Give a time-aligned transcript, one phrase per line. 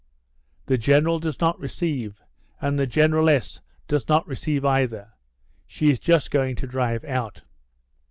[0.65, 2.23] "The general does not receive,
[2.59, 5.13] and the generaless does not receive either.
[5.67, 7.43] She is just going to drive out."